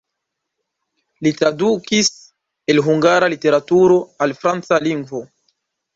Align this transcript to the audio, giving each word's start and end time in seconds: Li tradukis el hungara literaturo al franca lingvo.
Li 1.27 1.33
tradukis 1.41 2.09
el 2.75 2.81
hungara 2.87 3.29
literaturo 3.35 4.03
al 4.27 4.35
franca 4.43 4.85
lingvo. 4.89 5.27